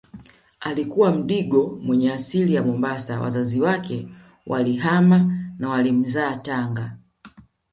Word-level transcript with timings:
Alikuwa 0.59 1.11
mdigo 1.11 1.79
mwenye 1.83 2.13
asili 2.13 2.53
ya 2.55 2.63
Mombasa 2.63 3.21
wazazi 3.21 3.61
wake 3.61 4.07
walihama 4.45 5.37
na 5.59 5.69
walimzaa 5.69 6.35
Tanga 6.35 6.97